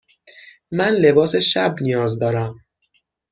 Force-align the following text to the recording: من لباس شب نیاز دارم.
من 0.71 0.89
لباس 0.93 1.35
شب 1.35 1.75
نیاز 1.81 2.19
دارم. 2.19 2.65